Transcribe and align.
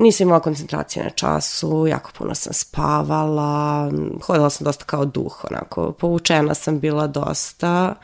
nisam 0.00 0.26
imala 0.26 0.40
koncentracije 0.40 1.04
na 1.04 1.10
času, 1.10 1.86
jako 1.86 2.10
puno 2.18 2.34
sam 2.34 2.52
spavala, 2.52 3.90
hodila 4.22 4.50
sam 4.50 4.64
dosta 4.64 4.84
kao 4.84 5.04
duh, 5.04 5.44
onako, 5.50 5.92
povučena 5.92 6.54
sam 6.54 6.80
bila 6.80 7.06
dosta 7.06 7.94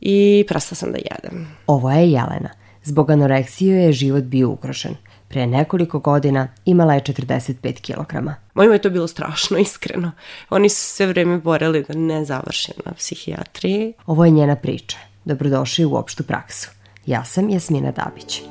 i 0.00 0.44
prestala 0.48 0.76
sam 0.76 0.92
da 0.92 0.98
jedem. 0.98 1.56
Ovo 1.66 1.90
je 1.90 2.10
Jelena. 2.10 2.50
Zbog 2.84 3.10
anoreksije 3.10 3.82
je 3.84 3.92
život 3.92 4.24
bio 4.24 4.50
ugrožen. 4.50 4.96
Pre 5.28 5.46
nekoliko 5.46 5.98
godina 5.98 6.48
imala 6.64 6.94
je 6.94 7.00
45 7.00 7.80
kg. 7.80 8.28
Mojima 8.54 8.74
je 8.74 8.82
to 8.82 8.90
bilo 8.90 9.08
strašno, 9.08 9.58
iskreno. 9.58 10.12
Oni 10.50 10.68
su 10.68 10.94
sve 10.94 11.06
vreme 11.06 11.38
boreli 11.38 11.84
da 11.88 11.94
ne 11.94 12.24
završim 12.24 12.74
na 12.84 12.92
psihijatriji. 12.92 13.92
Ovo 14.06 14.24
je 14.24 14.30
njena 14.30 14.56
priča. 14.56 14.98
Dobrodošli 15.24 15.84
u 15.84 15.94
opštu 15.94 16.22
praksu. 16.22 16.70
Ja 17.06 17.24
sam 17.24 17.50
Jasmina 17.50 17.92
Dabić. 17.92 18.42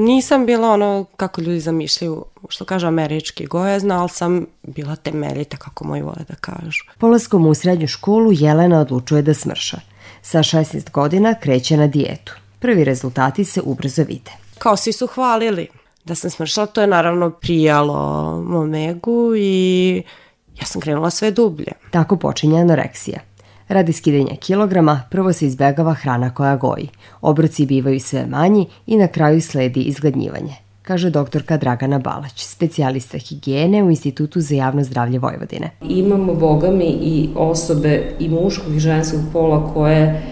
Nisam 0.00 0.46
bila 0.46 0.70
ono 0.70 1.04
kako 1.16 1.40
ljudi 1.40 1.60
zamišljaju, 1.60 2.24
što 2.48 2.64
kaže 2.64 2.86
američki 2.86 3.46
gojazna, 3.46 4.00
ali 4.00 4.08
sam 4.08 4.46
bila 4.62 4.96
temeljita, 4.96 5.56
kako 5.56 5.84
moji 5.84 6.02
vole 6.02 6.24
da 6.28 6.34
kažu. 6.34 6.84
Polaskom 6.98 7.46
u 7.46 7.54
srednju 7.54 7.86
školu 7.86 8.32
Jelena 8.32 8.80
odlučuje 8.80 9.22
da 9.22 9.34
smrša. 9.34 9.80
Sa 10.22 10.38
16 10.38 10.90
godina 10.90 11.34
kreće 11.34 11.76
na 11.76 11.86
dijetu. 11.86 12.32
Prvi 12.58 12.84
rezultati 12.84 13.44
se 13.44 13.60
ubrzo 13.64 14.02
vide. 14.02 14.30
Kao 14.58 14.76
svi 14.76 14.92
su 14.92 15.06
hvalili 15.06 15.68
da 16.04 16.14
sam 16.14 16.30
smršala, 16.30 16.66
to 16.66 16.80
je 16.80 16.86
naravno 16.86 17.30
prijalo 17.30 17.96
mom 18.42 18.74
egu 18.74 19.36
i 19.36 20.02
ja 20.60 20.66
sam 20.66 20.80
krenula 20.80 21.10
sve 21.10 21.30
dublje. 21.30 21.72
Tako 21.90 22.16
počinje 22.16 22.60
anoreksija. 22.60 23.20
Radi 23.68 23.92
skidanja 23.92 24.36
kilograma, 24.40 25.02
prvo 25.10 25.32
se 25.32 25.46
izbegava 25.46 25.94
hrana 25.94 26.34
koja 26.34 26.56
goji. 26.56 26.88
Obroci 27.20 27.66
bivaju 27.66 28.00
sve 28.00 28.26
manji 28.26 28.66
i 28.86 28.96
na 28.96 29.08
kraju 29.08 29.40
sledi 29.40 29.80
izgladnjivanje 29.80 30.68
kaže 30.88 31.10
doktorka 31.10 31.56
Dragana 31.56 31.98
Balać, 31.98 32.44
specijalista 32.44 33.18
higijene 33.18 33.82
u 33.84 33.90
Institutu 33.90 34.40
za 34.40 34.54
javno 34.54 34.84
zdravlje 34.84 35.18
Vojvodine. 35.18 35.70
Imamo, 35.88 36.34
bogami, 36.34 36.84
i 36.84 37.28
osobe 37.36 38.02
i 38.18 38.28
muškog 38.28 38.76
i 38.76 38.80
ženskog 38.80 39.20
pola 39.32 39.72
koje 39.74 40.22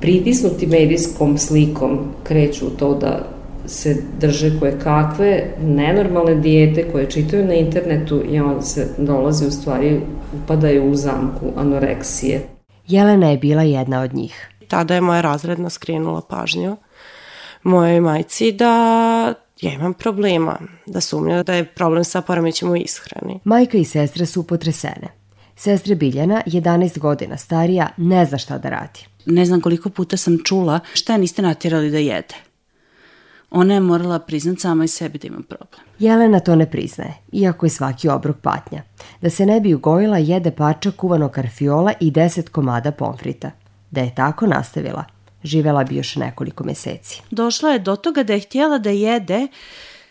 pritisnuti 0.00 0.66
medijskom 0.66 1.38
slikom 1.38 1.98
kreću 2.24 2.66
u 2.66 2.70
to 2.70 2.94
da 2.94 3.26
se 3.66 3.96
drže 4.20 4.58
koje 4.60 4.78
kakve 4.78 5.44
nenormalne 5.62 6.34
dijete 6.34 6.92
koje 6.92 7.10
čitaju 7.10 7.46
na 7.46 7.54
internetu 7.54 8.22
i 8.30 8.40
onda 8.40 8.62
se 8.62 8.88
dolazi 8.98 9.46
u 9.46 9.50
stvari, 9.50 10.00
upadaju 10.42 10.90
u 10.90 10.94
zamku 10.94 11.46
anoreksije. 11.56 12.55
Jelena 12.88 13.30
je 13.30 13.36
bila 13.36 13.62
jedna 13.62 14.00
od 14.00 14.14
njih. 14.14 14.50
Tada 14.68 14.94
je 14.94 15.00
moja 15.00 15.20
razredna 15.20 15.70
skrenula 15.70 16.20
pažnju 16.20 16.76
mojoj 17.62 18.00
majci 18.00 18.52
da 18.52 19.34
ja 19.60 19.72
imam 19.72 19.94
problema, 19.94 20.58
da 20.86 21.00
sumnja 21.00 21.42
da 21.42 21.54
je 21.54 21.64
problem 21.64 22.04
sa 22.04 22.20
poremećem 22.20 22.70
u 22.70 22.76
ishrani. 22.76 23.40
Majka 23.44 23.78
i 23.78 23.84
sestre 23.84 24.26
su 24.26 24.46
potresene. 24.46 25.08
Sestre 25.56 25.94
Biljana, 25.94 26.42
11 26.46 26.98
godina 26.98 27.36
starija, 27.36 27.88
ne 27.96 28.24
zna 28.24 28.38
šta 28.38 28.58
da 28.58 28.70
radi. 28.70 29.00
Ne 29.26 29.44
znam 29.44 29.60
koliko 29.60 29.90
puta 29.90 30.16
sam 30.16 30.38
čula 30.44 30.80
šta 30.94 31.16
niste 31.16 31.42
natjerali 31.42 31.90
da 31.90 31.98
jede. 31.98 32.34
Ona 33.56 33.74
je 33.74 33.80
morala 33.80 34.18
priznat 34.18 34.60
sama 34.60 34.84
i 34.84 34.88
sebi 34.88 35.18
da 35.18 35.26
ima 35.26 35.40
problem. 35.48 35.80
Jelena 35.98 36.40
to 36.40 36.56
ne 36.56 36.70
priznaje, 36.70 37.14
iako 37.32 37.66
je 37.66 37.70
svaki 37.70 38.08
obrok 38.08 38.36
patnja. 38.42 38.82
Da 39.20 39.30
se 39.30 39.46
ne 39.46 39.60
bi 39.60 39.74
ugojila, 39.74 40.18
jede 40.18 40.50
parča 40.50 40.90
kuvanog 40.90 41.30
karfiola 41.30 41.92
i 42.00 42.10
10 42.10 42.48
komada 42.48 42.92
pomfrita. 42.92 43.50
Da 43.90 44.00
je 44.00 44.14
tako 44.14 44.46
nastavila, 44.46 45.04
živela 45.44 45.84
bi 45.84 45.96
još 45.96 46.16
nekoliko 46.16 46.64
meseci. 46.64 47.22
Došla 47.30 47.70
je 47.70 47.78
do 47.78 47.96
toga 47.96 48.22
da 48.22 48.32
je 48.32 48.40
htjela 48.40 48.78
da 48.78 48.90
jede 48.90 49.46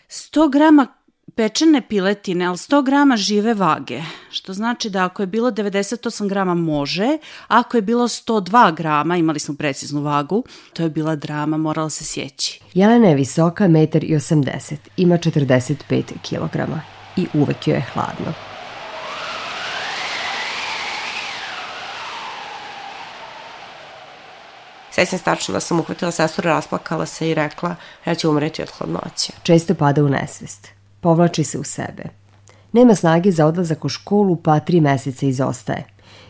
100 0.08 0.52
grama 0.52 0.86
pečene 1.34 1.88
piletine, 1.88 2.46
ali 2.46 2.56
100 2.56 2.84
grama 2.84 3.16
žive 3.16 3.54
vage, 3.54 4.02
što 4.30 4.52
znači 4.52 4.90
da 4.90 5.04
ako 5.04 5.22
je 5.22 5.26
bilo 5.26 5.50
98 5.50 6.28
grama 6.28 6.54
može, 6.54 7.18
ako 7.48 7.76
je 7.76 7.82
bilo 7.82 8.08
102 8.08 8.74
grama, 8.74 9.16
imali 9.16 9.38
smo 9.38 9.54
preciznu 9.54 10.02
vagu, 10.02 10.44
to 10.72 10.82
je 10.82 10.90
bila 10.90 11.16
drama, 11.16 11.56
morala 11.56 11.90
se 11.90 12.04
sjeći. 12.04 12.60
Jelena 12.74 13.08
je 13.08 13.14
visoka 13.14 13.64
1,80 13.64 14.72
m, 14.72 14.78
ima 14.96 15.18
45 15.18 16.02
kg 16.02 16.72
i 17.16 17.26
uvek 17.34 17.68
joj 17.68 17.76
je 17.76 17.86
hladno. 17.92 18.32
Sećam 24.90 25.18
se 25.18 25.24
tačno 25.24 25.52
da 25.52 25.60
sam 25.60 25.80
uhvatila 25.80 26.10
sestru, 26.10 26.42
rasplakala 26.42 27.06
se 27.06 27.30
i 27.30 27.34
rekla 27.34 27.76
ja 28.06 28.14
ću 28.14 28.30
umreti 28.30 28.62
od 28.62 28.70
hladnoće. 28.70 29.32
Često 29.42 29.74
pada 29.74 30.04
u 30.04 30.08
nesvest. 30.08 30.75
Povlači 31.06 31.44
se 31.44 31.58
u 31.58 31.64
sebe. 31.64 32.02
Nema 32.72 32.94
snage 32.94 33.30
za 33.30 33.46
odlazak 33.46 33.84
u 33.84 33.88
školu, 33.88 34.36
pa 34.36 34.60
tri 34.60 34.80
meseca 34.80 35.26
izostaje. 35.26 35.84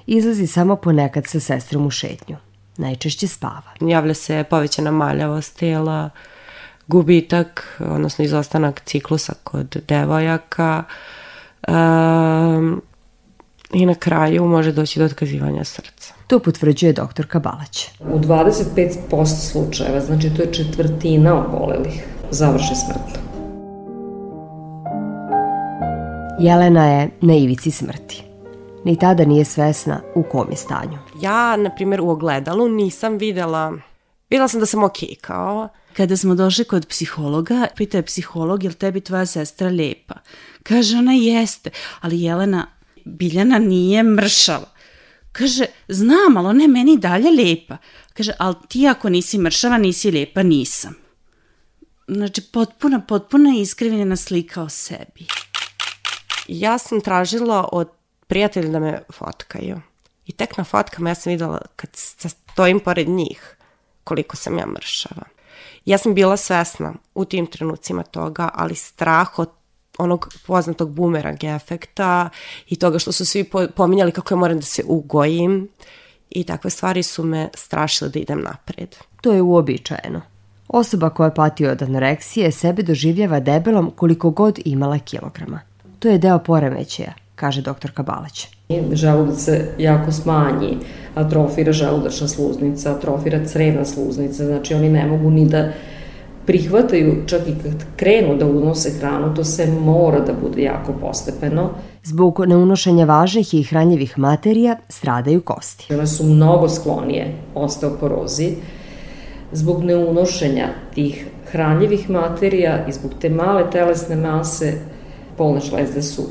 Izlazi 0.07 0.47
samo 0.47 0.77
ponekad 0.77 1.27
sa 1.27 1.41
sestrom 1.41 1.87
u 1.87 1.91
šetnju. 1.91 2.37
Najčešće 2.77 3.29
spava. 3.29 3.73
Javlja 3.81 4.15
se 4.15 4.45
povećana 4.51 4.91
maljavost 4.91 5.59
tela, 5.59 6.11
gubitak, 6.87 7.81
odnosno 7.81 8.25
izostanak 8.25 8.83
ciklusa 8.85 9.33
kod 9.45 9.77
devojaka 9.89 10.85
um, 11.69 12.83
i 13.73 13.87
na 13.87 13.95
kraju 13.95 14.45
može 14.45 14.73
doći 14.73 14.99
do 14.99 15.05
otkazivanja 15.05 15.65
srca. 15.65 16.15
To 16.27 16.39
potvrđuje 16.39 16.93
doktorka 16.93 17.39
Balać. 17.39 17.89
U 18.01 18.19
25% 18.19 19.51
slučajeva, 19.51 20.01
znači 20.01 20.31
to 20.31 20.43
je 20.43 20.53
četvrtina 20.53 21.47
obolelih, 21.47 22.05
završi 22.31 22.75
smrtno. 22.75 23.26
Jelena 26.41 26.87
je 26.87 27.11
na 27.21 27.35
ivici 27.35 27.71
smrti. 27.71 28.23
Ni 28.85 28.99
tada 28.99 29.25
nije 29.25 29.45
svesna 29.45 30.01
u 30.15 30.23
kom 30.23 30.51
je 30.51 30.57
stanju. 30.57 30.99
Ja, 31.23 31.57
na 31.57 31.71
primjer, 31.75 32.01
u 32.01 32.11
ogledalu 32.11 32.69
nisam 32.69 33.19
videla, 33.19 33.73
videla 34.31 34.49
sam 34.49 34.61
da 34.61 34.67
sam 34.67 34.85
okej 34.85 35.09
okay, 35.09 35.21
kao, 35.21 35.69
Kada 35.97 36.17
smo 36.17 36.35
došli 36.35 36.65
kod 36.65 36.87
psihologa, 36.87 37.67
pita 37.77 37.99
je 37.99 38.03
psiholog, 38.03 38.65
je 38.65 38.69
li 38.69 38.75
tebi 38.75 39.01
tvoja 39.01 39.27
sestra 39.27 39.69
lepa? 39.69 40.15
Kaže, 40.63 40.97
ona 40.97 41.13
jeste, 41.13 41.71
ali 42.01 42.23
Jelena 42.23 42.67
Biljana 43.05 43.59
nije 43.59 44.03
mršava. 44.03 44.69
Kaže, 45.33 45.65
znam, 45.89 46.37
ali 46.37 46.49
ona 46.49 46.63
je 46.63 46.69
meni 46.69 46.99
dalje 46.99 47.31
lepa. 47.31 47.77
Kaže, 48.15 48.33
ali 48.39 48.55
ti 48.69 48.87
ako 48.89 49.09
nisi 49.09 49.39
mršava, 49.39 49.79
nisi 49.79 50.11
lepa, 50.11 50.43
nisam. 50.43 50.95
Znači, 52.09 52.41
potpuna, 52.41 53.01
potpuna 53.01 53.51
iskrivljena 53.59 54.17
slika 54.17 54.63
o 54.63 54.69
sebi. 54.69 55.27
Ja 56.49 56.79
sam 56.79 57.01
tražila 57.01 57.69
od 57.73 57.89
prijatelja 58.27 58.69
da 58.69 58.79
me 58.79 59.03
fotkaju. 59.13 59.81
I 60.27 60.33
tek 60.33 60.57
na 60.57 60.65
fotkama 60.65 61.11
ja 61.11 61.15
sam 61.15 61.31
videla 61.31 61.61
kad 61.77 61.91
stojim 61.95 62.81
pored 62.81 63.09
njih 63.09 63.57
koliko 64.05 64.37
sam 64.37 64.59
ja 64.59 64.67
mršava. 64.67 65.23
Ja 65.85 65.99
sam 65.99 66.15
bila 66.15 66.37
svesna 66.37 66.95
u 67.15 67.25
tim 67.25 67.47
trenucima 67.47 68.03
toga, 68.03 68.49
ali 68.55 68.75
strah 68.75 69.39
od 69.39 69.49
onog 69.99 70.35
poznatog 70.47 70.91
bumerang 70.91 71.45
efekta 71.45 72.31
i 72.69 72.77
toga 72.77 72.99
što 72.99 73.13
su 73.13 73.27
svi 73.27 73.51
pominjali 73.77 74.13
kako 74.13 74.35
ja 74.35 74.39
moram 74.39 74.57
da 74.57 74.67
se 74.67 74.83
ugojim 74.87 75.69
i 76.31 76.45
takve 76.45 76.71
stvari 76.71 77.03
su 77.03 77.25
me 77.25 77.49
strašile 77.55 78.11
da 78.11 78.19
idem 78.19 78.43
napred. 78.43 78.97
To 79.21 79.33
je 79.33 79.43
uobičajeno. 79.43 80.21
Osoba 80.69 81.11
koja 81.11 81.31
pati 81.31 81.67
od 81.67 81.83
anoreksije 81.83 82.53
sebe 82.53 82.83
doživljava 82.83 83.41
debelom 83.41 83.93
koliko 83.97 84.31
god 84.31 84.59
imala 84.65 84.99
kilograma. 84.99 85.61
To 85.99 86.09
je 86.09 86.19
deo 86.19 86.39
poremećaja, 86.39 87.13
kaže 87.35 87.63
doktorka 87.63 88.03
Balać. 88.03 88.49
Želudac 88.93 89.39
se 89.41 89.75
jako 89.79 90.13
smanji, 90.13 90.77
atrofira 91.15 91.73
želudačna 91.73 92.29
sluznica, 92.29 92.93
atrofira 92.93 93.45
crevna 93.45 93.85
sluznica, 93.85 94.45
znači 94.45 94.75
oni 94.75 94.89
ne 94.89 95.07
mogu 95.07 95.31
ni 95.31 95.49
da 95.49 95.73
prihvataju, 96.47 97.25
čak 97.27 97.41
i 97.49 97.55
kad 97.63 97.85
krenu 97.97 98.37
da 98.37 98.47
unose 98.47 98.91
hranu, 98.99 99.35
to 99.35 99.45
se 99.45 99.67
mora 99.67 100.21
da 100.21 100.33
bude 100.33 100.63
jako 100.63 100.93
postepeno. 100.93 101.71
Zbog 102.05 102.41
neunošenja 102.47 103.05
važnih 103.05 103.55
i 103.55 103.63
hranjivih 103.63 104.19
materija 104.19 104.77
stradaju 104.89 105.41
kosti. 105.41 105.95
One 105.95 106.07
su 106.07 106.25
mnogo 106.25 106.69
sklonije 106.69 107.35
osteoporozi. 107.55 108.55
Zbog 109.53 109.85
neunošenja 109.85 110.69
tih 110.95 111.27
hranjivih 111.51 112.11
materija 112.11 112.87
i 112.89 112.93
zbog 112.93 113.11
te 113.21 113.29
male 113.31 113.71
telesne 113.71 114.17
mase 114.17 114.73
polne 115.37 115.61
žlezde 115.61 116.03
su 116.03 116.23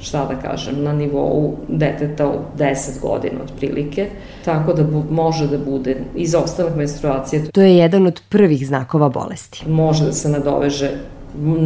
šta 0.00 0.26
da 0.26 0.40
kažem, 0.48 0.82
na 0.82 0.92
nivou 0.92 1.56
deteta 1.68 2.28
od 2.28 2.38
10 2.58 3.00
godina 3.00 3.42
otprilike, 3.44 4.08
tako 4.44 4.72
da 4.72 4.84
bu, 4.84 5.04
može 5.10 5.46
da 5.46 5.58
bude 5.58 5.96
izostanak 6.16 6.76
menstruacije. 6.76 7.50
To 7.50 7.60
je 7.60 7.76
jedan 7.76 8.06
od 8.06 8.22
prvih 8.28 8.66
znakova 8.66 9.08
bolesti. 9.08 9.68
Može 9.68 10.04
da 10.04 10.12
se 10.12 10.28
nadoveže 10.28 10.90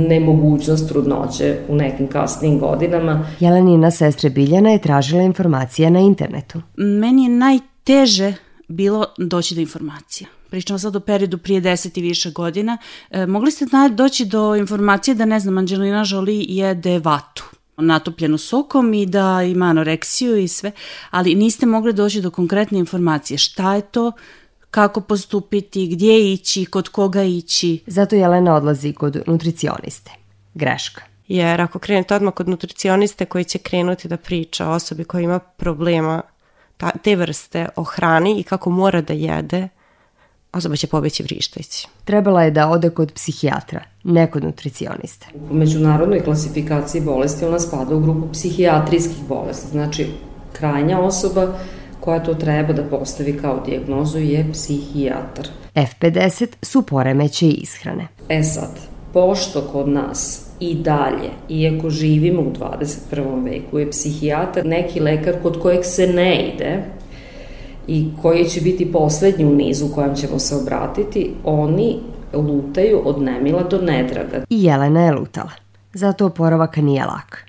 nemogućnost 0.09 0.89
trudnoće 0.89 1.59
u 1.69 1.77
nekim 1.77 2.07
kasnim 2.07 2.59
godinama. 2.59 3.27
Jelenina 3.41 3.91
sestre 3.91 4.31
Biljana 4.31 4.71
je 4.71 4.79
tražila 4.79 5.23
informacije 5.23 5.91
na 5.91 6.01
internetu. 6.01 6.61
Meni 6.77 7.23
je 7.23 7.29
najteže 7.29 8.35
bilo 8.69 9.07
doći 9.19 9.55
do 9.55 9.61
informacija 9.61 10.29
pričamo 10.55 10.79
sad 10.79 10.97
o 10.97 11.01
periodu 11.01 11.39
prije 11.39 11.61
10 11.61 11.99
i 11.99 12.03
više 12.03 12.31
godina, 12.31 12.79
e, 13.11 13.27
mogli 13.27 13.51
ste 13.51 13.67
na, 13.73 13.89
doći 13.89 14.25
do 14.25 14.57
informacije 14.57 15.15
da, 15.15 15.25
ne 15.25 15.41
znam, 15.41 15.59
Angelina 15.59 16.05
Jolie 16.07 16.45
jede 16.49 16.99
vatu 16.99 17.45
natopljenu 17.77 18.39
sokom 18.39 18.95
i 18.95 19.07
da 19.07 19.43
ima 19.43 19.67
anoreksiju 19.67 20.37
i 20.37 20.49
sve, 20.49 20.73
ali 21.11 21.35
niste 21.35 21.67
mogli 21.67 21.93
doći 21.93 22.21
do 22.21 22.31
konkretne 22.31 22.79
informacije. 22.79 23.39
Šta 23.39 23.75
je 23.75 23.81
to, 23.83 24.13
kako 24.71 25.01
postupiti, 25.01 25.87
gdje 25.87 26.33
ići, 26.33 26.65
kod 26.65 26.89
koga 26.89 27.23
ići. 27.23 27.83
Zato 27.87 28.17
Jelena 28.17 28.55
odlazi 28.55 28.93
kod 28.93 29.23
nutricioniste. 29.27 30.11
Greška. 30.55 31.03
Jer 31.29 31.61
ako 31.61 31.79
krenete 31.79 32.15
odmah 32.15 32.35
kod 32.35 32.49
nutricioniste 32.49 33.25
koji 33.25 33.45
će 33.45 33.59
krenuti 33.59 34.09
da 34.09 34.17
priča 34.17 34.69
o 34.69 34.73
osobi 34.73 35.05
koja 35.05 35.21
ima 35.21 35.39
problema 35.39 36.23
ta, 36.77 36.91
te 36.91 37.17
vrste 37.17 37.69
o 37.77 37.85
hrani 37.85 38.41
i 38.41 38.43
kako 38.43 38.71
mora 38.71 39.01
da 39.01 39.13
jede, 39.13 39.69
osoba 40.55 40.77
će 40.77 40.87
pobeći 40.87 41.23
vrištajući. 41.23 41.89
Trebala 42.05 42.43
je 42.43 42.51
da 42.51 42.69
ode 42.69 42.91
kod 42.91 43.13
psihijatra, 43.13 43.81
ne 44.05 44.31
kod 44.31 44.45
nutricioniste. 44.45 45.27
U 45.51 45.55
međunarodnoj 45.55 46.25
klasifikaciji 46.25 47.01
bolesti 47.01 47.45
ona 47.45 47.59
spada 47.59 47.95
u 47.95 48.01
grupu 48.01 48.33
psihijatrijskih 48.33 49.25
bolesti. 49.29 49.69
Znači, 49.71 50.07
krajnja 50.53 51.01
osoba 51.01 51.59
koja 52.01 52.23
to 52.23 52.35
treba 52.35 52.73
da 52.73 52.83
postavi 52.83 53.39
kao 53.39 53.61
dijagnozu 53.67 54.19
je 54.19 54.53
psihijatar. 54.53 55.49
F50 55.75 56.47
su 56.63 56.83
poremeće 56.83 57.49
ishrane. 57.49 58.09
E 58.29 58.43
sad, 58.43 58.71
pošto 59.13 59.61
kod 59.73 59.89
nas 59.89 60.45
i 60.61 60.75
dalje, 60.75 61.31
iako 61.49 61.91
živimo 61.91 62.43
u 62.43 62.53
21. 62.53 63.45
veku, 63.45 63.79
je 63.79 63.91
psihijatar 63.91 64.67
neki 64.67 65.01
lekar 65.01 65.35
kod 65.43 65.63
kojeg 65.63 65.85
se 65.85 66.07
ne 66.07 66.55
ide 66.55 66.85
i 67.87 68.09
koji 68.23 68.45
će 68.45 68.61
biti 68.61 68.93
poslednji 68.93 69.45
u 69.45 69.55
nizu 69.55 69.89
kojem 69.95 70.15
ćemo 70.15 70.39
se 70.39 70.57
obratiti, 70.57 71.31
oni 71.45 72.01
lutaju 72.33 73.03
od 73.05 73.23
nemila 73.23 73.63
do 73.63 73.81
nedraga. 73.81 74.45
I 74.51 74.65
Jelena 74.65 75.05
je 75.05 75.13
lutala. 75.13 75.51
Zato 75.95 76.27
oporavak 76.27 76.77
nije 76.77 77.05
lak. 77.05 77.45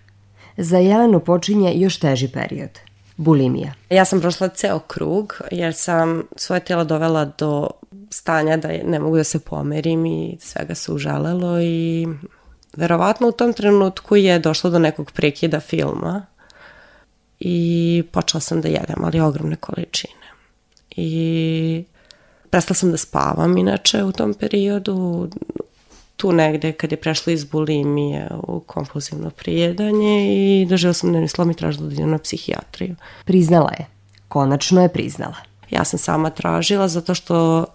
Za 0.58 0.78
Jelenu 0.78 1.20
počinje 1.20 1.74
još 1.76 1.98
teži 1.98 2.28
period. 2.28 2.70
Bulimija. 3.18 3.74
Ja 3.90 4.06
sam 4.06 4.22
prošla 4.22 4.48
ceo 4.48 4.80
krug 4.80 5.42
jer 5.52 5.74
sam 5.74 6.24
svoje 6.36 6.60
tijelo 6.60 6.84
dovela 6.84 7.26
do 7.26 7.70
stanja 8.10 8.58
da 8.58 8.68
ne 8.84 9.00
mogu 9.00 9.18
da 9.18 9.24
se 9.24 9.40
pomerim 9.40 10.06
i 10.06 10.38
svega 10.40 10.76
se 10.76 10.92
užalelo 10.92 11.62
i 11.62 12.08
verovatno 12.78 13.28
u 13.28 13.32
tom 13.32 13.54
trenutku 13.54 14.16
je 14.16 14.40
došlo 14.40 14.70
do 14.70 14.80
nekog 14.80 15.12
prekida 15.12 15.60
filma 15.60 16.26
i 17.40 18.04
počela 18.12 18.42
sam 18.42 18.62
da 18.62 18.68
jedem, 18.68 19.04
ali 19.04 19.20
ogromne 19.20 19.56
količine. 19.56 20.26
I 20.96 21.84
prestala 22.50 22.76
sam 22.76 22.92
da 22.92 22.98
spavam 22.98 23.58
inače 23.58 24.04
u 24.04 24.12
tom 24.12 24.34
periodu, 24.34 25.30
tu 26.18 26.32
negde 26.32 26.72
kad 26.72 26.92
je 26.92 26.98
prešla 26.98 27.34
iz 27.34 27.46
bulimije 27.46 28.30
u 28.48 28.60
kompulzivno 28.60 29.30
prijedanje 29.30 30.36
i 30.62 30.66
doživjela 30.66 30.94
sam 30.94 31.10
dnevni 31.10 31.28
slom 31.28 31.52
i 31.52 31.54
tražila 31.54 31.88
da 31.88 31.94
idem 31.94 32.10
na 32.10 32.18
psihijatriju. 32.18 32.96
Priznala 33.26 33.72
je. 33.80 33.88
Konačno 34.28 34.82
je 34.82 34.94
priznala. 34.94 35.36
Ja 35.70 35.86
sam 35.86 36.00
sama 36.00 36.30
tražila 36.30 36.88
zato 36.88 37.16
što 37.16 37.66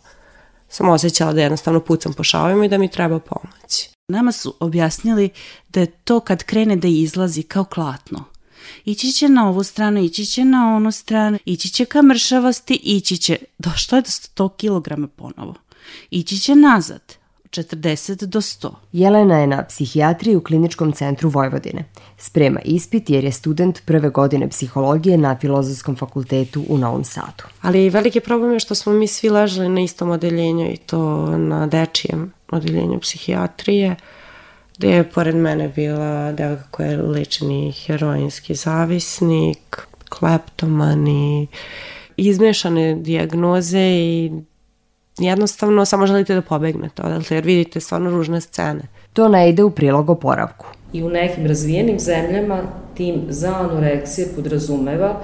sam 0.69 0.89
osjećala 0.89 1.33
da 1.33 1.41
jednostavno 1.43 1.81
pucam 1.81 2.13
po 2.13 2.25
šavima 2.25 2.65
i 2.65 2.69
da 2.69 2.79
mi 2.79 2.91
treba 2.91 3.19
pomoć. 3.19 3.91
Nama 4.09 4.33
su 4.33 4.55
objasnili 4.61 5.31
da 5.69 5.81
je 5.81 5.87
to 5.87 6.21
kad 6.21 6.43
krene 6.43 6.77
da 6.77 6.89
izlazi 6.89 7.43
kao 7.43 7.65
klatno. 7.65 8.25
Ići 8.85 9.13
će 9.13 9.29
na 9.29 9.49
ovu 9.49 9.63
stranu, 9.63 10.01
ići 10.01 10.27
će 10.27 10.45
na 10.45 10.77
onu 10.77 10.93
stranu, 10.93 11.39
ići 11.45 11.69
će 11.69 11.85
ka 11.85 12.03
mršavosti, 12.03 12.75
ići 12.75 13.17
će, 13.17 13.37
došlo 13.59 13.99
je 13.99 14.03
do 14.03 14.09
100 14.09 14.49
kg 14.49 15.11
ponovo. 15.17 15.55
Ići 16.11 16.39
će 16.39 16.55
nazad, 16.55 17.21
40 17.51 18.27
do 18.27 18.41
100. 18.41 18.71
Jelena 18.93 19.39
je 19.39 19.47
na 19.47 19.65
psihijatriji 19.65 20.37
u 20.37 20.41
Kliničkom 20.41 20.93
centru 20.93 21.29
Vojvodine. 21.29 21.85
Sprema 22.19 22.61
ispit 22.65 23.11
jer 23.11 23.25
je 23.25 23.33
student 23.33 23.83
prve 23.85 24.11
godine 24.11 24.49
psihologije 24.49 25.19
na 25.19 25.39
Filozofskom 25.41 25.97
fakultetu 25.97 26.65
u 26.69 26.79
Novom 26.79 27.05
Sadu. 27.05 27.45
Ali 27.61 27.91
veliki 27.91 28.21
problem 28.21 28.53
je 28.53 28.61
što 28.61 28.75
smo 28.75 28.93
mi 28.93 29.07
svi 29.07 29.29
ležali 29.29 29.69
na 29.69 29.81
istom 29.81 30.11
odeljenju 30.11 30.73
i 30.73 30.77
to 30.77 31.27
na 31.39 31.67
dečijem 31.67 32.33
odeljenju 32.51 33.01
psihijatrije 33.01 33.97
gde 34.81 34.89
je 34.89 35.05
pored 35.05 35.37
mene 35.37 35.69
bila 35.69 36.33
devojka 36.33 36.63
koja 36.71 36.91
je 36.91 37.03
lečeni 37.03 37.73
heroinski 37.73 38.55
zavisnik, 38.55 39.79
kleptoman 40.09 41.09
i 41.09 41.47
izmešane 42.17 42.95
dijagnoze 42.95 43.81
i 43.81 44.33
jednostavno 45.19 45.85
samo 45.85 46.07
želite 46.07 46.35
da 46.35 46.43
pobegnete 46.43 47.03
odatle 47.03 47.37
jer 47.37 47.45
vidite 47.45 47.81
stvarno 47.81 48.11
ružne 48.11 48.41
scene. 48.41 48.81
To 49.13 49.29
ne 49.29 49.51
ide 49.51 49.63
u 49.65 49.71
prilog 49.71 50.11
oporavku. 50.11 50.67
I 50.93 51.03
u 51.03 51.09
nekim 51.11 51.47
razvijenim 51.47 51.99
zemljama 51.99 52.63
tim 52.95 53.23
za 53.29 53.55
anoreksije 53.55 54.29
podrazumeva 54.37 55.23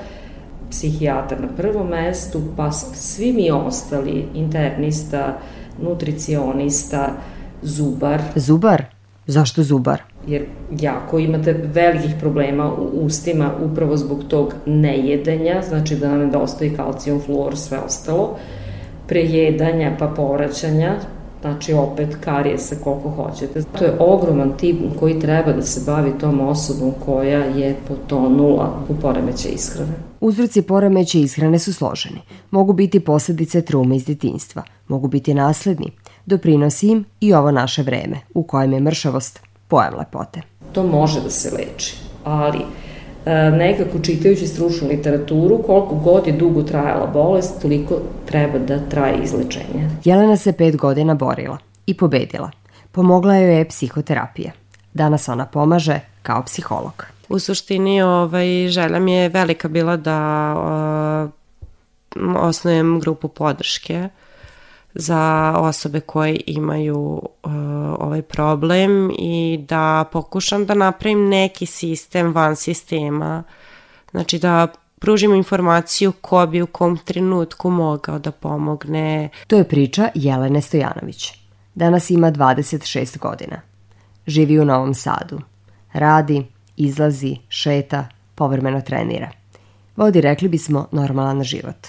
psihijatar 0.71 1.41
na 1.41 1.49
prvom 1.57 1.89
mestu, 1.89 2.43
pa 2.57 2.73
svi 2.73 3.33
mi 3.33 3.51
ostali, 3.51 4.29
internista, 4.35 5.39
nutricionista, 5.83 7.13
zubar. 7.63 8.23
Zubar? 8.35 8.96
Zašto 9.27 9.63
zubar? 9.63 10.03
Jer 10.27 10.45
jako 10.81 11.19
imate 11.19 11.53
velikih 11.53 12.15
problema 12.21 12.73
u 12.73 13.07
ustima 13.07 13.51
upravo 13.73 13.97
zbog 13.97 14.25
tog 14.29 14.55
nejedenja, 14.67 15.63
znači 15.69 15.97
da 15.97 16.11
nam 16.11 16.19
nedostaje 16.19 16.77
kalcijum, 16.77 17.21
fluor, 17.21 17.57
sve 17.57 17.79
ostalo 17.79 18.37
prejedanja 19.09 19.97
pa 19.99 20.07
povraćanja, 20.07 20.95
znači 21.41 21.73
opet 21.73 22.17
karijesa 22.21 22.77
koliko 22.85 23.11
hoćete. 23.11 23.63
To 23.79 23.85
je 23.85 23.97
ogroman 23.99 24.57
tip 24.57 24.77
koji 24.99 25.21
treba 25.21 25.53
da 25.53 25.63
se 25.63 25.81
bavi 25.87 26.13
tom 26.21 26.41
osobom 26.41 26.93
koja 27.05 27.45
je 27.45 27.77
potonula 27.89 28.81
u 28.89 28.95
poremeće 28.95 29.49
ishrane. 29.49 29.93
Uzroci 30.21 30.63
poremeće 30.63 31.21
ishrane 31.21 31.59
su 31.59 31.73
složeni. 31.73 32.21
Mogu 32.51 32.73
biti 32.73 33.01
posledice 33.01 33.63
trume 33.63 33.97
iz 33.97 34.07
detinstva, 34.07 34.63
mogu 34.89 35.09
biti 35.09 35.35
nasledni, 35.35 35.91
doprinosi 36.27 36.89
im 36.89 37.05
i 37.21 37.35
ovo 37.35 37.51
naše 37.51 37.83
vreme, 37.83 38.21
u 38.35 38.43
kojem 38.43 38.73
je 38.73 38.81
mršavost 38.81 39.41
pojam 39.69 39.95
lepote. 39.99 40.41
To 40.73 40.83
može 40.83 41.21
da 41.21 41.31
se 41.31 41.51
leči, 41.51 41.97
ali 42.25 42.59
E, 43.27 43.51
nekako 43.51 43.99
čitajući 43.99 44.47
stručnu 44.47 44.89
literaturu, 44.89 45.63
koliko 45.63 45.95
god 45.95 46.27
je 46.27 46.33
dugo 46.33 46.63
trajala 46.63 47.07
bolest, 47.07 47.63
toliko 47.63 47.99
treba 48.27 48.59
da 48.59 48.79
traje 48.89 49.19
izlečenje. 49.23 49.91
Jelena 50.05 50.37
se 50.37 50.53
pet 50.53 50.77
godina 50.77 51.15
borila 51.15 51.59
i 51.87 51.97
pobedila. 51.97 52.51
Pomogla 52.93 53.37
joj 53.37 53.59
je 53.59 53.69
psihoterapija. 53.69 54.53
Danas 54.95 55.29
ona 55.29 55.47
pomaže 55.47 56.01
kao 56.23 56.43
psiholog. 56.43 57.07
U 57.29 57.39
suštini 57.39 58.03
ovaj, 58.03 58.69
želja 58.69 58.99
mi 58.99 59.13
je 59.13 59.29
velika 59.29 59.69
bila 59.69 59.97
da 59.97 60.19
o, 60.57 61.29
osnujem 62.39 63.01
grupu 63.01 63.29
podrške 63.29 64.09
za 64.99 65.55
osobe 65.59 66.01
koje 66.01 66.41
imaju 66.47 66.99
uh, 66.99 67.53
ovaj 67.99 68.23
problem 68.23 69.11
i 69.19 69.65
da 69.69 70.05
pokušam 70.13 70.67
da 70.67 70.75
napravim 70.75 71.29
neki 71.29 71.67
sistem 71.67 72.35
van 72.35 72.57
sistema. 72.57 73.43
Znači 74.11 74.39
da 74.39 74.67
pružim 74.99 75.35
informaciju 75.35 76.13
ko 76.21 76.47
bi 76.47 76.63
u 76.63 76.67
kom 76.67 76.99
trenutku 76.99 77.71
mogao 77.71 78.19
da 78.19 78.31
pomogne. 78.31 79.29
To 79.47 79.57
je 79.57 79.69
priča 79.69 80.09
Jelene 80.15 80.61
Stojanović. 80.61 81.33
Danas 81.75 82.11
ima 82.11 82.33
26 82.33 83.19
godina. 83.19 83.61
Živi 84.27 84.59
u 84.61 84.65
Novom 84.65 84.95
Sadu. 84.95 85.41
Radi, 85.93 86.47
izlazi, 86.77 87.37
šeta, 87.49 88.09
povrmeno 88.35 88.81
trenira. 88.81 89.31
Vodi, 89.97 90.21
rekli 90.21 90.49
bismo, 90.49 90.89
normalan 90.93 91.43
život. 91.43 91.87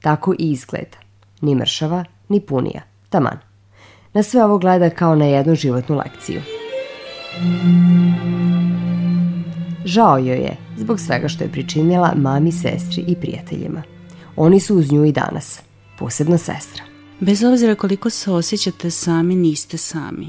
Tako 0.00 0.34
i 0.38 0.50
izgleda. 0.50 0.98
Ni 1.40 1.54
mršava, 1.54 2.04
ni 2.28 2.40
punija, 2.40 2.82
taman. 3.08 3.38
Na 4.12 4.22
sve 4.22 4.44
ovo 4.44 4.58
gleda 4.58 4.90
kao 4.90 5.14
na 5.14 5.24
jednu 5.24 5.54
životnu 5.54 5.96
lekciju. 5.96 6.40
Žao 9.84 10.18
joj 10.18 10.38
je 10.38 10.56
zbog 10.76 11.00
svega 11.00 11.28
što 11.28 11.44
je 11.44 11.52
pričinjala 11.52 12.14
mami, 12.16 12.52
sestri 12.52 13.04
i 13.08 13.16
prijateljima. 13.16 13.82
Oni 14.36 14.60
su 14.60 14.76
uz 14.76 14.92
nju 14.92 15.04
i 15.04 15.12
danas, 15.12 15.60
posebno 15.98 16.38
sestra. 16.38 16.84
Bez 17.20 17.44
obzira 17.44 17.74
koliko 17.74 18.10
se 18.10 18.30
osjećate 18.30 18.90
sami, 18.90 19.36
niste 19.36 19.76
sami. 19.76 20.28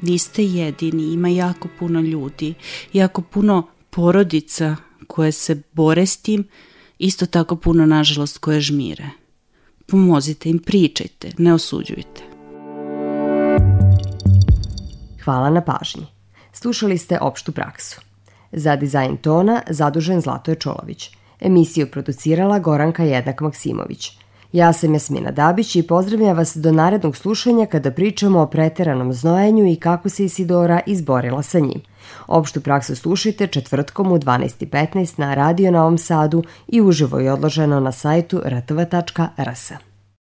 Niste 0.00 0.44
jedini, 0.44 1.12
ima 1.12 1.28
jako 1.28 1.68
puno 1.78 2.00
ljudi, 2.00 2.54
jako 2.92 3.22
puno 3.22 3.68
porodica 3.90 4.76
koje 5.06 5.32
se 5.32 5.62
bore 5.72 6.06
s 6.06 6.16
tim, 6.16 6.48
isto 6.98 7.26
tako 7.26 7.56
puno, 7.56 7.86
nažalost, 7.86 8.38
koje 8.38 8.60
žmire. 8.60 9.10
Pomozite 9.90 10.48
im, 10.48 10.58
pričajte, 10.58 11.30
ne 11.38 11.54
osuđujte. 11.54 12.22
Hvala 15.24 15.50
na 15.50 15.60
pažnji. 15.60 16.06
Slušali 16.52 16.98
ste 16.98 17.18
opštu 17.20 17.52
praksu. 17.52 18.00
Za 18.52 18.76
dizajn 18.76 19.16
tona 19.16 19.62
zadužen 19.70 20.20
Zlatoje 20.20 20.54
Čolović. 20.54 21.10
Emisiju 21.40 21.90
producirala 21.90 22.58
Goranka 22.58 23.02
Jednak 23.02 23.40
Maksimović. 23.40 24.18
Ja 24.52 24.72
sam 24.72 24.94
Jasmina 24.94 25.30
Dabić 25.30 25.76
i 25.76 25.82
pozdravljam 25.82 26.36
vas 26.36 26.56
do 26.56 26.72
narednog 26.72 27.16
slušanja 27.16 27.66
kada 27.66 27.90
pričamo 27.90 28.40
o 28.40 28.46
preteranom 28.46 29.12
znojenju 29.12 29.66
i 29.66 29.76
kako 29.76 30.08
se 30.08 30.24
Isidora 30.24 30.80
izborila 30.86 31.42
sa 31.42 31.58
njim. 31.58 31.80
Opštu 32.26 32.60
praksu 32.60 32.96
slušajte 32.96 33.46
četvrtkom 33.46 34.12
u 34.12 34.18
12.15 34.18 35.18
na 35.18 35.34
Radio 35.34 35.70
Novom 35.70 35.98
Sadu 35.98 36.42
i 36.68 36.80
uživo 36.80 37.18
je 37.18 37.32
odloženo 37.32 37.80
na 37.80 37.92
sajtu 37.92 38.42
rtv.rs. 38.44 39.89